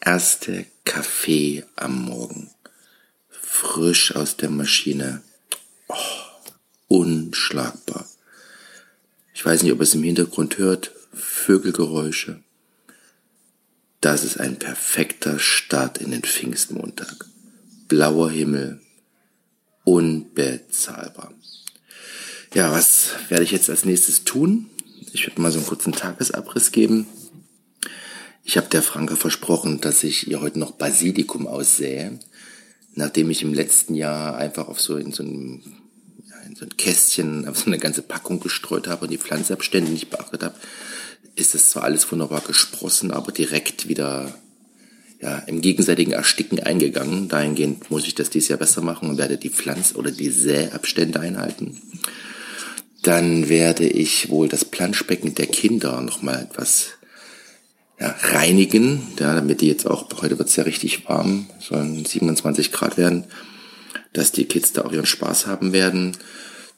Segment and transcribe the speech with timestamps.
[0.00, 2.50] erste Kaffee am Morgen.
[3.28, 5.22] Frisch aus der Maschine.
[5.88, 5.94] Oh,
[6.88, 8.06] unschlagbar.
[9.34, 10.92] Ich weiß nicht, ob es im Hintergrund hört.
[11.12, 12.42] Vögelgeräusche.
[14.00, 17.26] Das ist ein perfekter Start in den Pfingstmontag.
[17.88, 18.80] Blauer Himmel.
[19.84, 21.32] Unbezahlbar.
[22.54, 24.70] Ja, was werde ich jetzt als nächstes tun?
[25.12, 27.06] Ich werde mal so einen kurzen Tagesabriss geben.
[28.48, 32.16] Ich habe der Franke versprochen, dass ich ihr heute noch Basilikum aussähe,
[32.94, 35.64] nachdem ich im letzten Jahr einfach auf so in so ein,
[36.48, 40.10] in so ein Kästchen auf so eine ganze Packung gestreut habe und die Pflanzabstände nicht
[40.10, 40.54] beachtet habe,
[41.34, 44.32] ist das zwar alles wunderbar gesprossen, aber direkt wieder
[45.20, 47.28] ja, im gegenseitigen Ersticken eingegangen.
[47.28, 51.18] Dahingehend muss ich das dieses Jahr besser machen und werde die Pflanz- oder die Säabstände
[51.18, 51.82] einhalten.
[53.02, 56.95] Dann werde ich wohl das Planschbecken der Kinder nochmal etwas
[58.32, 63.24] reinigen, ja, damit die jetzt auch, heute wird's ja richtig warm, sollen 27 Grad werden,
[64.12, 66.16] dass die Kids da auch ihren Spaß haben werden.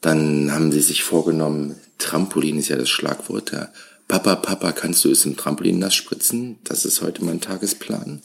[0.00, 3.68] Dann haben sie sich vorgenommen, Trampolin ist ja das Schlagwort, ja.
[4.06, 6.58] Papa, Papa, kannst du es im Trampolin nass spritzen?
[6.64, 8.20] Das ist heute mein Tagesplan.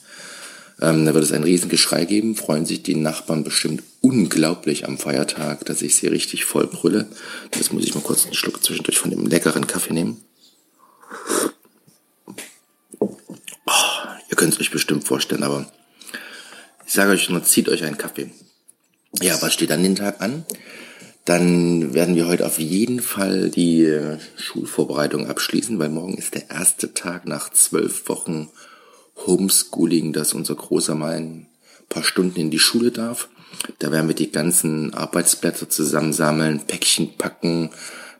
[0.78, 5.64] Ähm, da wird es ein Riesengeschrei geben, freuen sich die Nachbarn bestimmt unglaublich am Feiertag,
[5.64, 7.06] dass ich sie richtig voll brülle.
[7.52, 10.22] Das muss ich mal kurz einen Schluck zwischendurch von dem leckeren Kaffee nehmen.
[14.40, 15.66] könnt es euch bestimmt vorstellen, aber
[16.84, 18.30] ich sage euch nur, zieht euch einen Kaffee.
[19.22, 20.44] Ja, was steht an den Tag an?
[21.24, 26.50] Dann werden wir heute auf jeden Fall die äh, Schulvorbereitung abschließen, weil morgen ist der
[26.50, 28.48] erste Tag nach zwölf Wochen
[29.26, 31.46] Homeschooling, dass unser Großer mal ein
[31.88, 33.28] paar Stunden in die Schule darf.
[33.78, 37.70] Da werden wir die ganzen Arbeitsblätter zusammensammeln, Päckchen packen,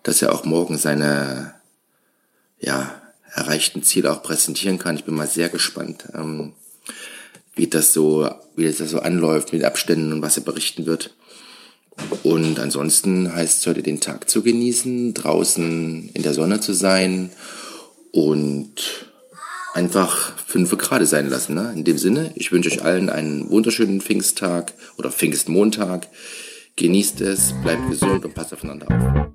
[0.04, 1.54] dass er auch morgen seine,
[2.60, 2.94] ja,
[3.32, 4.96] erreichten Ziele auch präsentieren kann.
[4.96, 6.52] Ich bin mal sehr gespannt, ähm,
[7.54, 11.14] wie das so, wie das so anläuft mit Abständen und was er berichten wird.
[12.22, 17.30] Und ansonsten heißt es heute den Tag zu genießen, draußen in der Sonne zu sein
[18.12, 18.72] und
[19.74, 21.54] einfach fünf Grad sein lassen.
[21.54, 21.72] Ne?
[21.74, 26.08] In dem Sinne, ich wünsche euch allen einen wunderschönen Pfingsttag oder Pfingstmontag.
[26.76, 29.29] Genießt es, bleibt gesund und passt aufeinander auf.